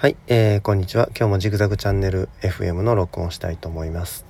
[0.00, 1.08] はい、えー、こんにちは。
[1.08, 4.24] 今日もジグザグチャンネル FM の録音したいと思います。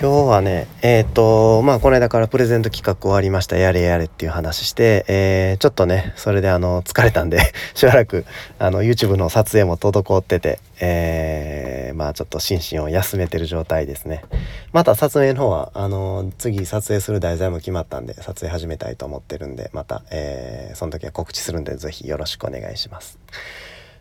[0.00, 3.56] 今日はね、えっ、ー、と、まあ、この間からプレゼント企画終わりました。
[3.56, 7.40] やれやれっていう話して、えー、ちょっとね、それであの、疲れたんで
[7.74, 8.24] しばらく、
[8.60, 14.22] あの、YouTube の撮影も滞ってて、えー、まあ、ちょっと心身を休めてる状態ですね。
[14.70, 23.18] また撮影の方は、あの、次撮影する題材も決まったんで、撮影始めたいと思ってるんで、また、えー、その時は告知するんで、是非よろしくお願いします。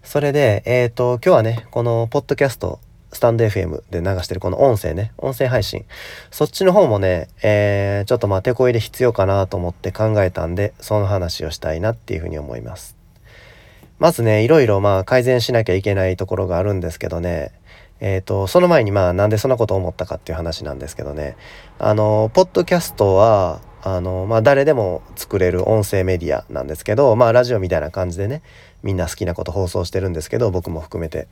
[0.04, 2.80] それで、えっ、ー、と、今日はね、このポッドキャスト、
[3.14, 5.86] スタンド FM で流してるこの音声ね、音声配信。
[6.30, 12.98] そっちの方もね、えー、ちょっとまあ手こ入れ必要かなと思って考えたんで、その話をしたいなっていうふうに思います。
[13.98, 17.54] まずね、いろいろまあ改善しなきゃいけないところがあるんですけどね、
[18.02, 21.38] えっ、ー、と、その前にまあなんでそんなことを思ったかっていう話なんですけどね、
[21.80, 28.42] あの、ポッドキャストは、あの、まあ、誰でも作れる音声メディアなんですけど、まあ、ラジオみたいな感じでね、
[28.84, 31.28] みんな好きなこと放送してるんですけど、僕も含めて。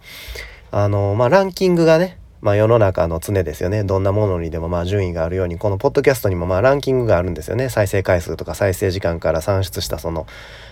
[0.71, 3.84] あの、まあ、ランキングがね、まあ、世の中の常ですよね。
[3.84, 7.70] どんなものにでもまあ順位があるように、このポッドキャストにもまあランキングがあるんですよね。
[7.70, 10.26] 再生回数とか再生時間から算出したその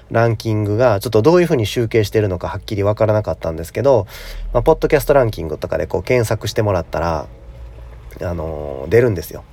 [0.09, 4.07] ランキングがちょっとどういうふうに集計してるのかはっきりわからなかったんですけど、
[4.51, 7.27] まあ、ポッドキャストランキングとかでこう検索してもらったら、
[8.21, 9.43] あの、出るんですよ。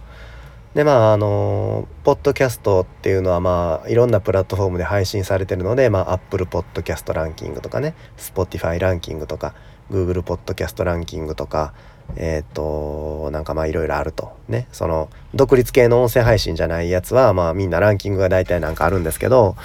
[0.76, 9.54] でまああのポッドキャストっていうのはまあいろんなプラットフォームで配信されてるのでまあ Apple Podcast ランキングとかね Spotify ランキングとか
[9.88, 11.72] グーグルポッドキャストランキングとか
[12.16, 14.68] えっ、ー、となんかまあいろいろあるとね。
[14.70, 19.56] その独立系の音声配信じゃないやつはまあみんなランキングが大体なんかあるんですけど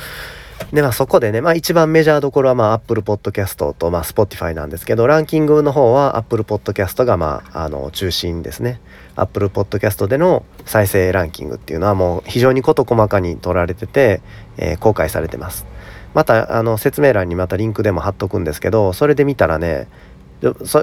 [0.71, 8.79] でまあそこでねまあ一番メジャーどころはまあ Apple Podcast とまあ Spotify なんですけどランキングの方は Apple Podcast がまああの中心ですね。
[9.15, 14.21] Apple Podcast での再生ランキングっていうのはもう非常に事細かに取られてて、
[14.57, 15.65] えー、公開されてます。
[16.13, 19.87] またあの説明欄にまたリンクでも貼っとくんですけどそれで見たらね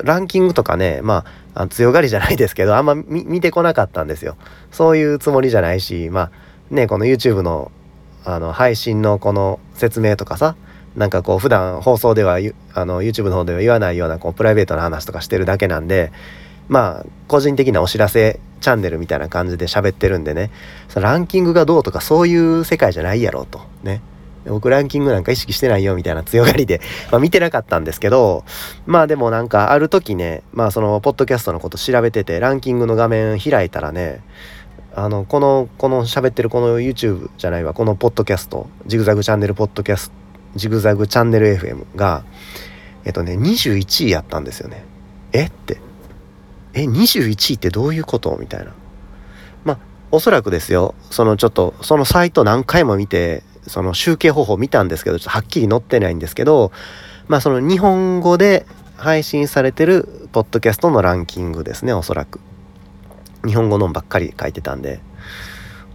[0.05, 4.37] ランキングとかねまあ強がりじゃないですけどあんま見てこなかったんですよ。
[4.71, 6.31] そういうつもりじゃないしまあ
[6.71, 7.73] ねこの YouTube の
[8.25, 10.57] あの配信のこの説明とかさ
[10.97, 12.39] なんかこう普段放送では
[12.75, 16.13] あの YouTube の方では言わないようなこうプライベートな話とかしてるだけなんで
[16.69, 20.51] まあ個人的なお知らせチャンネルみたいな感じで喋ってるんでね
[20.89, 23.61] そのランキングがどうとかそういう世界じゃないやろうと。
[23.83, 24.03] ね。
[24.47, 26.81] 僕ランキングなんか意識してないよみたいな強がりで、
[27.11, 28.45] まあ、見てなかったんですけど
[28.87, 34.21] まあでもなんかある時ねまあそのポッドキャストのこと調べててランキングの画面開いたらね
[35.01, 37.73] あのこのこの喋ってるこの YouTube じゃないわ。
[37.73, 40.15] このポッドキャストジグザグチャンネルポッドキャスト
[40.57, 42.25] ジグザグチャンネル FM が
[43.05, 44.85] えっとね21位やったんですよね。
[45.33, 45.45] え？
[45.45, 45.81] って。
[46.75, 48.37] え？21位ってどういうこと？
[48.41, 48.73] みたいな。
[49.65, 49.79] まあ
[50.11, 50.97] おそらくですよ。
[51.13, 56.73] そのちょっとそのサイト何回も見てその集計方法見たんですけどちょっとはっきり載ってないんですけど
[57.29, 58.67] まあその日本語で
[58.97, 62.41] 配信されてるポッドキャストのランキングですねおそらく。
[63.49, 65.01] 日本語のばっかり書いてたんで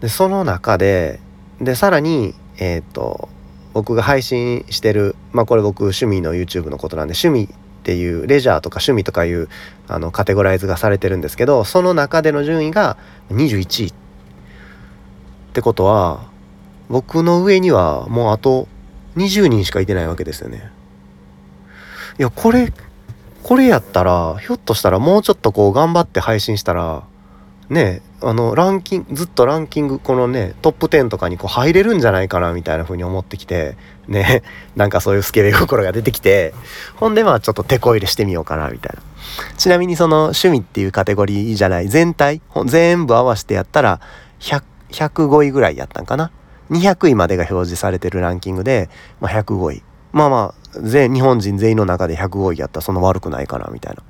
[0.01, 1.19] でその中で
[1.61, 3.29] でさらにえっ、ー、と
[3.73, 9.49] 僕が配信してるまあこれ僕趣味の YouTube のことなんで趣味っていうレジャーとか趣味とかいう
[9.87, 12.97] あのカテゴライズがされてるんですけどその中での順位が
[13.29, 13.93] 21位っ
[15.53, 16.29] てことは
[16.89, 18.67] 僕の上にはもうあと
[19.17, 20.71] 20人しかいてないわけですよね。
[22.19, 22.71] いやこれ
[23.43, 27.03] これやったらひょっとしたらもうちょっとこう頑張って配信したら
[27.73, 33.75] ねあのランキングずっとランキングこのねトップ10とかにこう入れるんじゃないかなみたいな風に思ってきて
[34.07, 34.43] ね
[34.77, 36.53] なんかそういうスケベ心が出てきて
[36.95, 39.01] ほんでまあちょっと手こ入れしてみようかなみたいな。
[39.57, 43.99] ちなみにその趣味っていうカテゴリーじゃない全体全部合わせてやったら
[44.39, 44.63] 100
[44.93, 46.31] 105位ぐらいやったんかな。
[46.69, 54.03] 200位までが表示されてるランキングで、まあ、105位まあまあ全日本人全員の中で105位やったらそんな悪くないかなみたいな。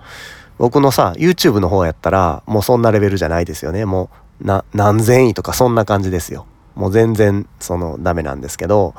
[0.57, 3.85] 僕のさ YouTube の方やったらもうそんなレベルじゃないですよね。
[3.85, 4.09] も
[4.41, 6.45] うな何千位とかそんな感じですよ。
[6.75, 8.95] もう全然そのダメなんですけど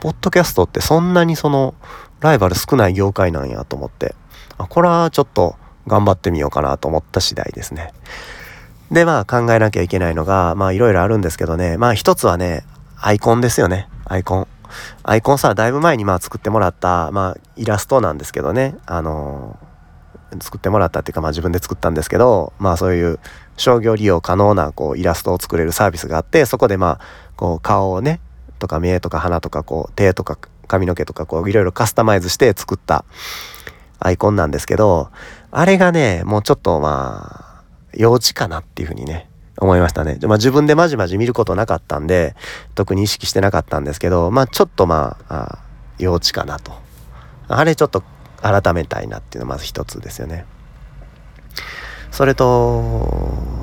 [0.00, 1.74] ポッドキャストってそんなにその
[2.20, 4.14] ライバル少ない業界なんやと思って。
[4.58, 5.56] あこれはちょっと
[5.86, 7.92] 頑張ってみようかなと思った次第ですね。
[8.90, 11.76] でまあ考えなきゃいけないのがまあいろいろあるんですけどね。
[11.76, 12.64] まあ一つはね
[12.98, 13.88] アイコンですよね。
[14.04, 14.46] アイコン。
[15.02, 18.76] アイコンさだいぶ前にまあ作ってもらったまあイラストなんですけどね。
[18.86, 19.58] あの
[20.40, 23.18] 作ってもらったっていうか、まあ、自分で作ったんですけど、まあ、そういう
[23.56, 27.00] 商業利用可能なこうイラストを作れるサービスがあってそこでまあ
[27.36, 28.20] こう顔をね
[28.58, 33.04] とか目とか鼻とかこう手とか髪の毛とかこういろいろカスタマイズして作った
[33.98, 35.10] アイコンなんですけど
[35.50, 37.62] あれがねもうちょっとまあ
[37.94, 39.28] 幼稚かなっていうふうにね
[39.58, 40.18] 思いましたね。
[40.22, 42.34] まあ、自分でまじまじ見ることなかったんで
[42.74, 45.58] 特に意識してなかったんですけどまあちょっとまあ
[45.98, 46.72] 幼稚かなと。
[47.48, 48.02] あれちょっと
[48.42, 50.44] 改めたいなっていうのがまず一つですよね。
[52.10, 52.82] それと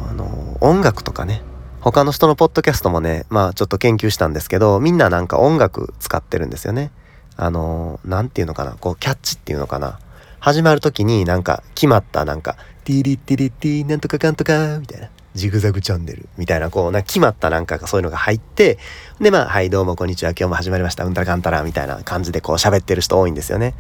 [0.10, 1.42] あの音楽とかね
[1.82, 6.92] 他の人のポッドキャストもねまあちょっと研究したんですけどみんななんか音楽使ってるんですよね。
[7.36, 10.00] あの何て言うのかなこうキャッチっていうのかな
[10.40, 18.78] 始まる時になんか決まったなんか「ティリティリティなんとかかんとか」みたいなジグザグチャンネルみたいなこうな決まったなんかそういうのが入って
[19.20, 23.74] でまあ「はいどうもこんにちは今日も始まりましたうんたらかんたら」みたいな感じでこう喋ってる人多いんですよね。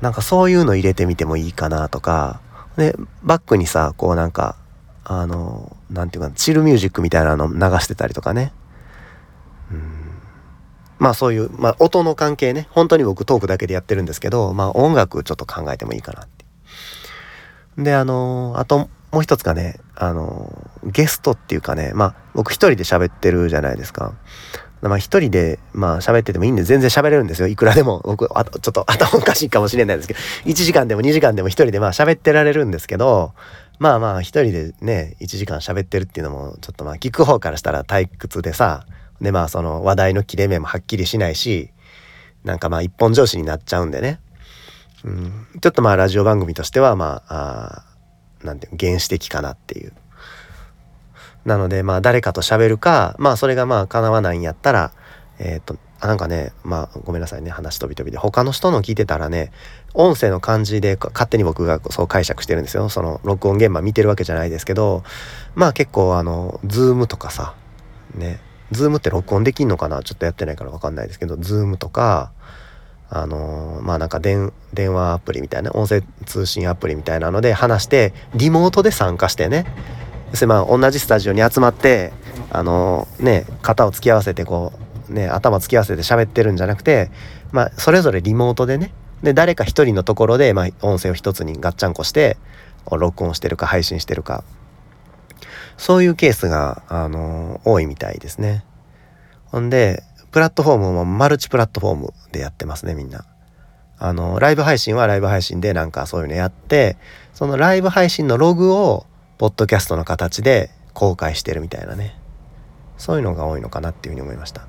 [0.00, 2.40] なんかそういうの入れてみてもいいかなとか。
[2.76, 4.54] でバックにさこうなんか
[5.04, 8.52] あの何て言うかチルミュージックみたいなの流してたりとかね。
[9.72, 9.82] うん。
[10.98, 12.68] まあそういう、まあ、音の関係ね。
[12.70, 16.44] 本当に僕トークだけでやってるんですけどまあ音楽ちょっと考えてもいいかなって。
[17.82, 24.14] であのあともう一つがねあのゲストっていうかねまあ僕一人で喋ってるじゃないですか。
[24.82, 27.48] まあ一人でまあ喋っててもいいんで全然喋れるんですよ。
[27.48, 28.00] いくらでも。
[28.04, 30.20] 僕あちょっと 頭おかしいかもしれないですけど。
[30.46, 33.32] 1時間でも2時間でも一人でまあ喋ってられるんですけど
[33.78, 38.84] まあまあ一人でね1時間喋ってるっていうのもちょっとまあ聞く方からしたら退屈でさ
[39.20, 41.70] でまあその話題の切れ目もはっきりしないし
[42.44, 44.20] なんかまあ一本上司になっちゃうんでね、
[45.04, 47.84] うん、ちょっとまあラジオ番組としてはまあ
[48.42, 49.92] あなんていう原始的かなっていう。
[51.48, 54.92] なのでまあ誰かと喋るかまあそれがまあ叶わないんやったら
[55.40, 58.18] えっ、ー、となんかねまあごめんなさいね話飛び飛びで。
[58.18, 59.50] 他の人の聞いてたらね
[59.94, 62.88] 音声の感じで勝手に僕がそう解釈してるんですよ。
[62.88, 65.02] その録音現場見てるわけじゃないですけど
[65.56, 67.54] まあ結構あの Zoom とかさ
[68.14, 68.38] ね
[68.70, 70.02] Zoom って録音できんのかな？
[70.02, 72.30] ちょっとやってないから分かんないですけど Zoom とか
[73.10, 79.64] あのー、まあなんか電話アプリみたいな音声通信アプリみたいなので話してリモートで参加してね
[80.30, 82.12] 要するにまあ同じスタジオに集まって
[82.50, 84.72] あのね肩を突き合わせてこ
[85.08, 87.10] うね頭突き合わせて喋ってるんじゃなくて
[87.52, 88.92] まあそれぞれリモートでね
[89.22, 92.36] で誰か一人のところで、まあ、音声を一つにガッチャンコして
[92.90, 94.44] 録音してるか配信してるか
[95.78, 98.64] そういうケースが、あの多いみたいですね。
[99.46, 100.02] ほんで
[100.32, 103.24] プラットフォームもマルチプラットフォームでやってますねみんな。
[104.00, 106.96] あのライブ配信はライブ配信でなんかそういうのやって
[107.32, 109.06] そのライブ配信のログを
[109.38, 112.16] ポッドキャストの形で公開してるみたいなね。
[112.96, 114.66] そういうのが多いのかなっていうふうに思いました。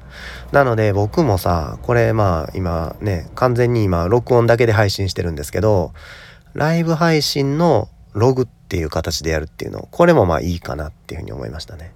[0.52, 5.92] なので僕もさこれまあ今ね完全に今録音だけで配信してるんですけど
[6.54, 11.92] ライブ配信のログっていう形でやるっていうのこれもまあいいかなっていうふうに思いましたね。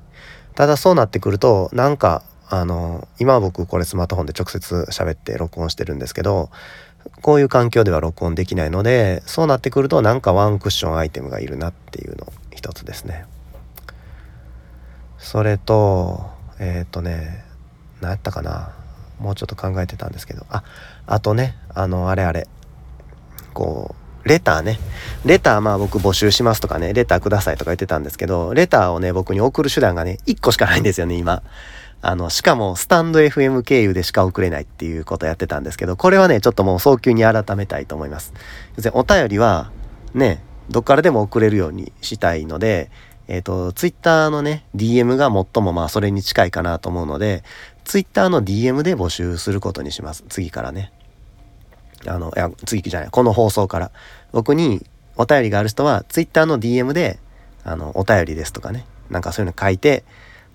[0.56, 6.50] ただそうなってくるとなんかあの今僕これスマートフォンで直接喋って録音してるんですけど
[7.22, 13.26] こういう環境では録音できないのでそうなってくるとなんかワンクッションアイテムがいるなっていうの一つですね。
[15.18, 16.30] それと
[16.60, 17.44] えっ、ー、とね
[18.02, 18.74] 何やったかな。
[19.20, 20.46] もうちょっと考えてたんですけど。
[20.50, 20.64] あ
[21.08, 22.48] あとねあのあれあれ。
[23.54, 23.96] こ
[24.26, 24.80] うレターね。
[25.26, 26.94] レターまあ僕募集しますとかね。
[26.94, 31.44] レターくださいとか言ってたんですけどレターをね僕に送る手段がね1個しかないんですよね今。
[32.06, 38.34] あの、しかもスタンド FM 経由でしか送れないっていうことやってたんですけど、これはね、ちょっともう早急に改めたいと思います。
[38.92, 39.72] お便りは、
[40.14, 42.90] ね、どっからでも送れるようにしたいので、
[43.28, 47.44] えっ、ー、と、ツイッターのね、DM が最もまあそれに近いかなと思うので、
[47.86, 50.24] ツイッターの DM で募集することにします。
[50.30, 50.92] 次からね。
[52.06, 53.92] あの、いや、次じゃない、この放送から。
[54.32, 57.20] 僕にお便りがある人は、ツイッターの DM で、
[57.64, 60.04] あの、お便りですとかね、なんかそういうの書いて、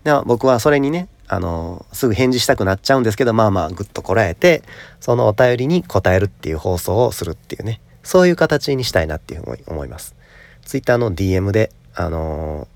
[0.05, 4.63] で僕はそれにね、あの、すぐ返事したくなっちゃうんですけど、まあまあ、ぐっとこらえて、
[5.01, 7.81] そのお便りに答えるっていう放送をするっていうね。
[8.09, 10.17] そういう形にしたいなっていうふうに思います。
[10.65, 12.67] Twitter の DM で、あの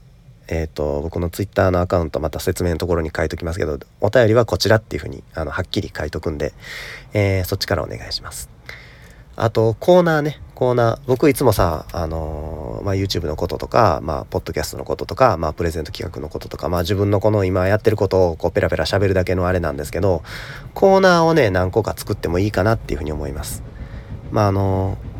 [0.46, 6.52] ー、えっ、ー、と、僕の Twitter のアカウントまた説明のところに書いときますけど、お便りはこちらっていうふうに、あの、はっきり書いとくんで、
[7.14, 8.50] えー、そっちからお願いします。
[9.34, 10.98] あと、コーナーね、コーナー。
[11.06, 20.22] 僕いつもさ、あのー、まあ、YouTube のこととか、まあ、ポッドキャストのこととか、まあ、プレゼント企画のこととか、まあ、自分のこの今やってることをこうペラペラ喋るだけのあれなんですけど、
[20.74, 23.62] コーナーをね、何個か作ってもいいかなっていうふうに思います。
[24.30, 25.11] まあ、あのー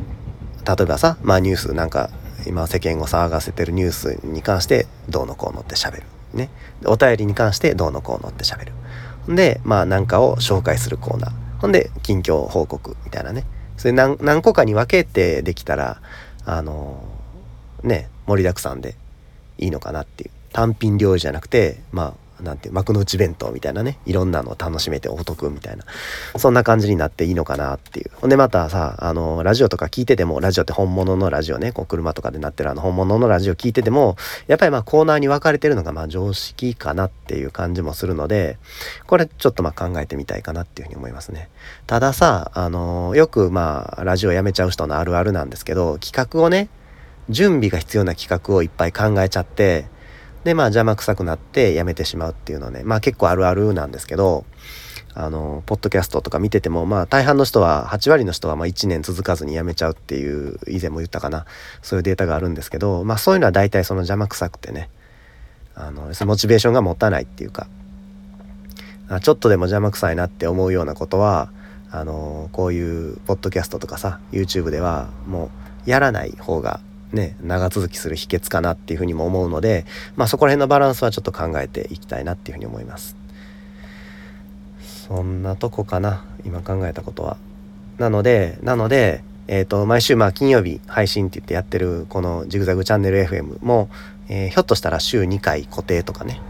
[0.67, 2.11] 例えばさ、まあ、ニュースなんか
[2.47, 6.03] 今世間を騒がせてるニュースに関してどうのこうのって喋る。
[6.35, 6.51] ね。
[6.85, 8.73] お便りに関してどうのこうのって喋る。
[9.35, 11.33] で、まあ何かを紹介するコーナー。
[11.61, 13.45] ほんで、近況報告みたいなね。
[13.77, 16.01] それ何何個かに分けてできたら、
[16.45, 18.97] あのー、ね、盛りだくさんで
[19.59, 20.31] いいのかなっていう。
[20.53, 25.85] 単品料理じゃなくて、まあ、なんて幕の内弁当みたいなねいろんなのを楽しめてお得みたいな
[26.37, 28.11] そんな感じになっていいのかなっていう。
[28.17, 38.59] ほんでまたさあのラジオとか聞いててもラジオって本物のラジオねこう車とかでなってるあの本物のラジオ聞いててもやっぱりまあコーナーに分かれてるのがまあ常識かなっていう感じもするので
[39.07, 41.49] これちょっとまあ考えてみたいかなっていうふうに思いますね。
[41.87, 46.69] たださあのよくまあラジオやめちゃう人のあるあるなんですけど企画をね
[47.29, 49.87] 準備が必要な企画をいっぱい考えちゃって
[50.45, 54.45] でまあ邪魔くさくなってやめてしまうっていうのはねまあ結構あるあるなんですけど
[55.15, 61.45] あのポッドキャストとか見ててもまあ大半の人は8割の人はまあ1年続かずにやめちゃうっていう以前も言ったかな。
[61.83, 64.89] そういうデータがあるんですけどまあそういうのは大体その邪魔くさくてね
[65.75, 67.67] あのモチベーションが持たないっていうか
[69.21, 71.51] ちょっとでも邪魔くさいなって思うようなことは
[71.91, 75.51] あのこういうポッドキャストとかさ YouTube ではも
[75.87, 76.81] うやらない方が
[77.13, 79.85] ね長続きする秘訣かなっていうふうにも思うので
[80.17, 83.17] まあそこら辺のバランスはちょっと考えていきたいなっていうふうに思います。
[85.09, 87.37] そんなとこかな今考えたことは。
[87.99, 93.91] なのでなのでえーと、毎週まあ金曜日配信って言ってやってるこのジグザグチャンネル FM も、
[94.29, 96.41] えー、ひょっとしたら週2回固定とかね。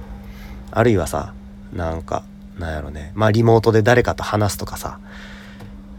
[0.71, 1.35] あるいはさ
[1.73, 2.23] なんか
[2.59, 3.13] なんやろね。
[3.15, 5.01] まあリモートで誰かと話すとかさ。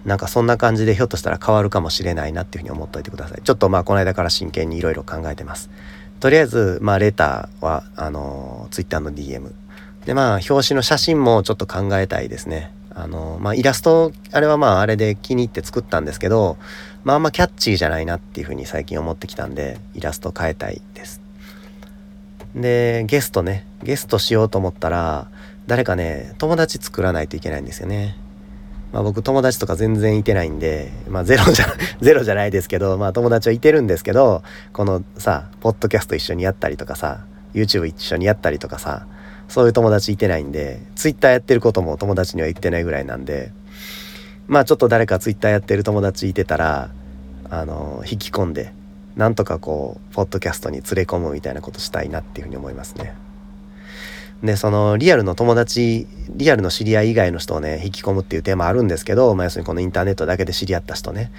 [0.06, 3.42] なんかそんな感じでひょっとしたら変わるかもしれないなっていうふうに思っといてください。
[3.42, 5.70] ちょっとまあこの間から真剣にいろいろ考えてます。
[6.20, 9.52] とりあえずまあレターはあの Twitter の DM
[10.06, 12.72] でまあ表紙の写真もちょっと考えたいですね。
[12.96, 16.58] あのまあイラストあれはまああれで気に入って作ったんですけど
[17.04, 21.22] まああんまキャッチーじゃないなっていうふうに最近思ってきたんでイラスト変えたいです。
[22.56, 23.66] でゲストね。
[23.82, 25.28] ゲストしようと思ったら
[25.68, 28.18] 誰かね友達作らないといけないんですよね。
[28.94, 31.66] まあ、僕友達とか全然いてないんで、まあ、ゼロじゃ
[32.00, 37.22] ゼロじゃないですけど、まあ、友達はいてるんですけどこのさポッドキャスト一緒にやったりとかさ
[37.56, 39.08] YouTube 一緒にやったりとかさ
[39.50, 43.52] そういう友達いてないんで Twitter やってることも友達には言ってないぐらいなんで
[44.48, 46.90] まあちょっと誰か Twitter やってる友達いてたら
[47.50, 48.74] あの引き込んで
[49.16, 53.16] なんとかこうポッドキャストに連れ込むみたいなことしたいなっていうふうに思いますね。
[54.44, 61.32] でそのリアルの友達リアルの知り合い以外の人をね引き込むっていうテーマあるんですけど、まあ、要するにこのインターネットだけで知り合った人ね。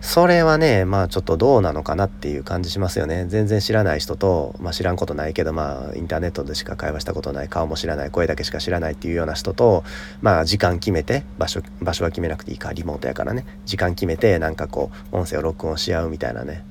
[0.00, 3.26] それはねまあちょっとどうなのかなっていう感じしますよね。
[3.28, 9.84] 全然知らない人と、まあ、知らんことないけどまあインターネットでしか会話したことない顔も知らない声だけしか知らないっていうような人と
[10.22, 13.44] まあ時間決めて場所場所は決めなくていいかリモートやからね。
[13.66, 16.64] 時間決めてなんかこう音声を録音し合うみたいなね。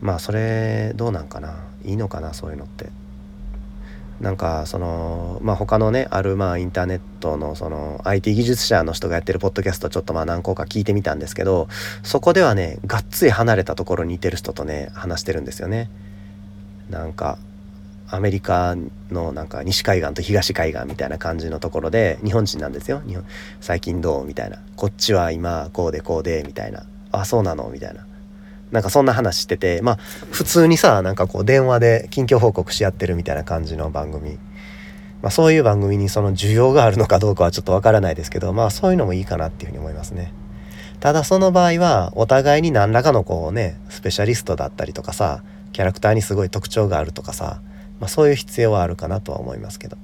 [0.00, 1.54] まあそれどうなんかな？
[1.84, 2.34] いいのかな？
[2.34, 2.90] そういうのって。
[4.22, 11.66] なんかそのまあ他のねあるまあインターネットのその IT 技術者の人がやってるポッドキャストちょっとまあ何個か聞いてみたんですけど
[12.04, 15.90] そこではねがっつり離れたところにいてる人とね話してるんですよね。
[16.88, 17.36] なんか
[18.08, 18.76] アメリカ
[19.10, 23.02] のなんか西海岸と東海岸みたいな感じのところで日本人なんですよ。
[23.06, 23.24] 日本
[23.60, 24.24] 最近どう？
[24.24, 24.58] みたいな。
[24.76, 26.84] こっちは今こうでこうでみたいな。
[27.10, 27.70] あそうなの？
[27.70, 28.06] みたいな。
[28.72, 29.96] なんかそんな話しててまあ
[30.30, 34.38] 普通にさなんかこう電話で近況報告し合ってるみたいな感じの番組、
[35.20, 40.32] まあ、そういう番組にその需要があるのかどうかはちょっとわからないですけどまあそういうのもいいかなっていうふうに思いますね。
[41.00, 47.60] ただその場合はお互いに何らかのこうねスペシャリストだったりとかさキャラクターにすごい特徴があるとかさ、
[47.98, 49.96] まあ、そういう必要はあるかなとは思いますけど。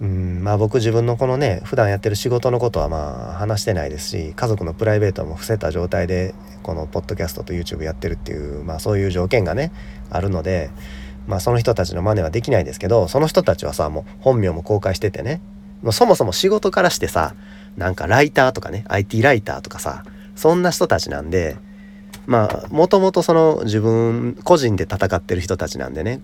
[0.00, 9.72] うんまあ僕自分のこのね普段やってる仕事のことはまあ話してないですし家族のプライベートも伏せた状態でこのポッドキャストと YouTube やってるっていうまあそういう条件がね
[10.10, 10.70] あるので
[11.26, 15.40] まあその人たちの真似はできないですけどその人たちはさもう本名も公開しててね
[15.82, 17.34] もうそもそも仕事からしてさ
[17.76, 21.56] なんかライターとかね IT ライターとかさそんな人たちなんで
[22.26, 26.20] まあもともとその自分個人で戦ってる人たちなんでね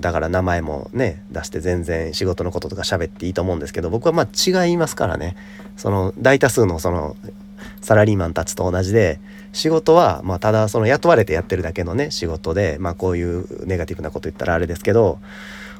[0.00, 5.36] だから名前もね出して全然仕事のこととか喋っていいと思うんですけど僕はまあ違いますからね。
[5.76, 7.16] その大多数のその
[7.80, 9.20] サラリーマンたちと同じで
[9.52, 15.18] 仕事はまただその雇われてやってるだけのね仕事でまあこういうネガティブなこと言ったらあれですけど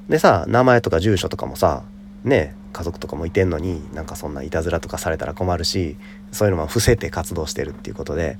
[0.08, 1.82] でさ名前とか住所とかもさ
[2.24, 5.96] ね家族とかもいてんのになんかそんないたずらとかされたら困るし
[6.30, 8.38] そういうのも伏せて活動してるっていうことで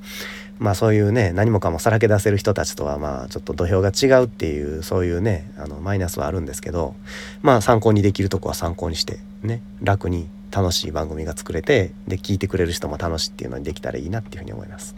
[0.58, 6.94] まあそういうね何もかもさらけ出せる人たちとはまあちょっと土俵が違うっていうそういうねあのマイナスはあるんですけど
[7.40, 14.94] まあ参考にできるとこは参考にしてね楽に楽しい番組が作れてで聞いてくれる人も楽しいっていうのにできたらいいなっていうふうに思います。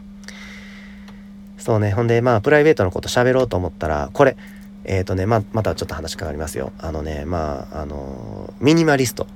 [1.59, 4.37] そうねほんでまあプライベートのこと喋ろうと思ったらこれ
[4.89, 6.73] えっ、ー、とねままたちょっと話変わりますよ。
[6.79, 9.27] あのねまああのミニマリスト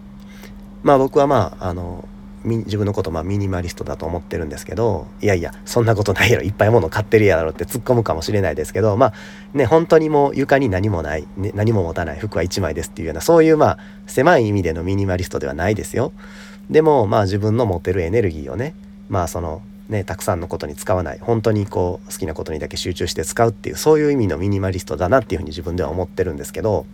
[0.83, 2.09] まあ僕はまああの
[2.45, 9.13] 自分のことまあミニマリストだと思ってるんですけどいやいやそんなことないやろいっぱいもの買ってるやろって突っ込むかもしれないですけどまあ
[9.53, 16.13] ね本当にもう床に何もない、ね、何も持たない服は1枚ですっていうようなそういうまあ狭い意味でのミニマリストではないですよ。
[16.71, 18.75] でもまあ自分の持ってるエネルギーをね
[19.09, 21.19] まあそのねたくさんのことに使わない。
[21.21, 26.87] 本当にこう好きなことにだけ集中して使うっていうそういう意味のミニマリストだなっていうふうに自分では思ってるんですけど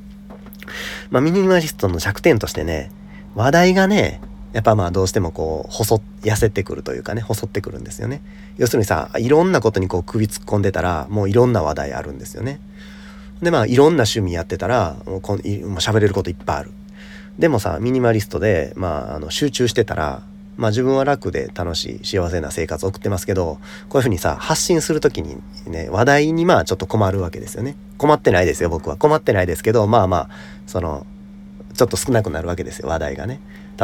[1.10, 2.90] まあミニマリストの弱点としてね
[3.34, 4.20] 話題がね
[4.52, 8.22] やっぱまあどうしてもこう細痩せてくるというかね細ってくるんですよね。
[8.56, 12.60] 要するにさいろんなことにこう首突っ込んでたらもういろんな話題あるんですよね。
[13.42, 15.42] でまあいろんな趣味やってたらもうこもう
[15.76, 16.72] 喋れることいっぱいある。
[17.38, 20.22] でもさミニマリストでまああの集中してたら
[20.58, 25.36] まあ自分は楽で楽しい幸せな生活を送ってますけどこういうふうにさ発信する時に
[25.66, 27.76] ね話題にまあちょっと困るわけですよね。
[27.96, 28.96] 困ってないですよ僕は。
[28.96, 30.30] 困ってないですけどまあまあ
[30.66, 31.06] その
[31.74, 33.40] ちょっと少なくなるわけですよ話題がね。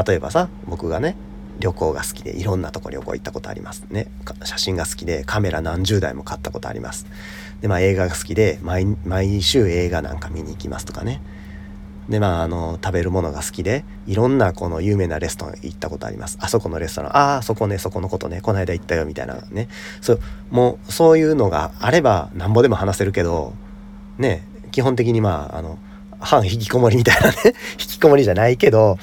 [0.06, 1.16] 例えばさ僕がね
[1.60, 4.08] 旅行が好きでいろんなとこ旅行行ったことありますね。
[4.42, 7.06] 写真が好きでカメラ何十台も買ったことあります。
[7.60, 11.22] でまあ映画が好きで毎週映画なんか見に行きますとかね。
[12.08, 16.38] でまああの食べるものが好きでいろんなこの有名なレストラン行ったことあります。
[16.40, 17.16] あそこのレストラン。
[17.16, 19.68] ああそこねそこのことねこの間行ったよみたいなね。
[20.00, 20.20] そう
[20.50, 23.54] もうそういうのがあればなんぼでも話せるけど
[24.18, 25.78] ね基本的にまああの
[26.20, 27.36] 半引きこもりみたいなね
[27.80, 28.98] 引きこもりじゃないけど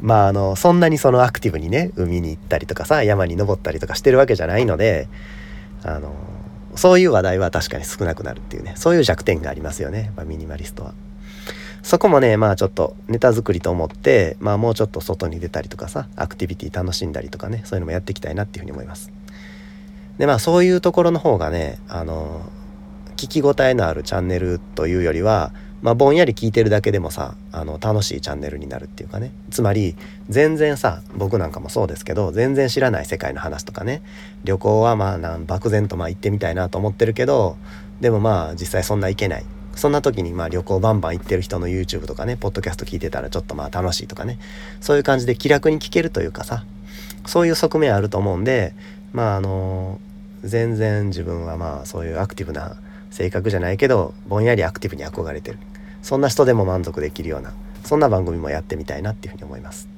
[0.00, 5.08] まああのそんなにそのアクティブにね海に行ったりとかさ山に登ったりとかしてるわけじゃないので
[5.82, 6.14] あの
[6.74, 10.94] そういう話題は確かに少なくなるっていうねそういう弱点がありますよね、まあ、ミニマリストは。
[11.86, 19.12] そこもねまあちょっとネタ作りと思ってまあもうちょっと外に出たりとかさアクティビティ楽しんだりとかねそういうのもやっていきたいなっていうふうに思います。
[20.18, 22.50] でまあそういうところの方がねあの
[23.16, 29.30] 聞き応えのあるチャンネルというよりはまあ、ぼんやり聞いてるだけでもさあの楽しいチャンネルになるっていうかね。
[29.52, 29.94] つまり
[30.28, 34.02] 全然さ僕なんかもそうですけど全然知らない世界の話とかね。
[34.42, 37.56] 旅行はまあなん漠然とまあ行ってみたいなと思ってるけど
[38.00, 39.44] でもまあ実際そんな行けない。
[39.76, 44.38] そんな時にまあ旅行バンバン行ってる人の YouTube とかねポッドキャスト聞いてたらちょっとまあ楽しいとかね。
[44.80, 46.64] そういう感じで気楽に聞けるというかさ。
[47.26, 48.72] そういう側面あると思うんで
[49.12, 50.00] まああの
[50.44, 52.76] 全然自分はまあそういうアクティブな
[53.10, 55.58] 性格じゃないけどぼんやりアクティブに憧れてる。
[56.02, 57.52] そんな人でも満足できるような
[57.84, 59.88] そんな番組もやってみたいなっていうふうに思います。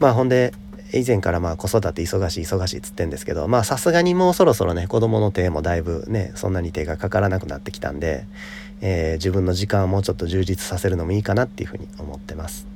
[0.00, 0.52] まあほんで
[0.92, 8.26] 以前からまあ子育て忙しい忙しいっつってんですけどまあさすがにもうそろそろね子供の手もだいぶねそんなに手がかからなくなってきたんで、
[8.80, 12.66] えー、自分の時間をもうちょっと充実させるのもいいかなっていうふうに思ってます。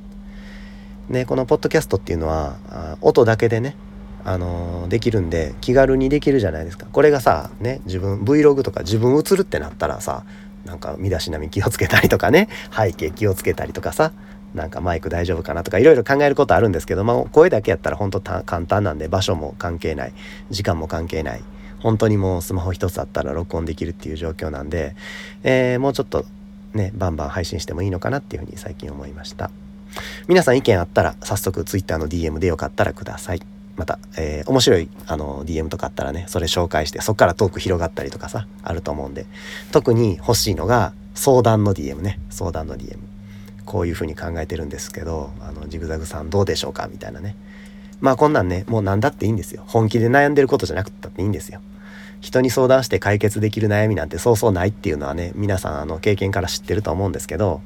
[1.10, 3.76] でこのポッドキャストっていうのは音だけでね
[4.24, 6.86] あのー、できるんで気軽にできるじゃないですか。
[6.92, 10.24] これがさね自分 Vlog とか自分映るってなったらさ
[10.64, 14.12] なんか身だしなみ気をつけたりとかね背景気をつけたりとかさ
[14.54, 20.12] なんかマイク大丈夫かなとかいろいろ考えることあるんですけど、まあ、声だけやったら本当簡単なんで場所も関係ない
[20.50, 21.42] 時間も関係ない
[21.80, 24.94] 本当にもうスマホ一つあったら録音できるっていう状況なんで、
[25.42, 26.24] えー、もうちょっと
[26.74, 29.50] ねバンバン配信してもいいのかなっていうふうに最近思いました。
[30.26, 33.42] 皆さん意見あったら早速 Twitter の DM でよかったらください。
[33.76, 39.26] また、えー、面白いあの DM とかあったらねそれ紹介してそっからトーク広がったりとかさあると思うんで。
[39.72, 42.20] 特に欲しいのが相談の DM ね。
[42.30, 43.11] 相談の DM
[43.64, 47.36] こういうふうに考えてるんですけどあのジグザグさんどうでしょうかみたいなね
[48.00, 51.60] まあこんなんねもう何だっていいんですよ本気で悩んでることじゃなくったっていいんですよ
[52.20, 57.60] 人に相談して解決できる悩みなんてそうそうないっていうのはね皆さんあの経験から知ってると思うんですけど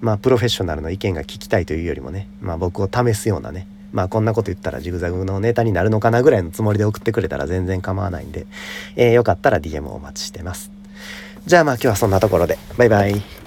[0.00, 8.46] まあプロフェッショナルの意見が聞きたいというよりもねまあ僕を試すようなねまあこんなこと言ったらジグザグのネタになるのかなぐらいのつもりで送ってくれたら全然構わないんで、
[8.96, 10.72] えー、よかったら DM をお待ちしてます。
[11.46, 12.58] じゃあまあ今日はそんなところで。
[12.76, 13.43] バイバイ。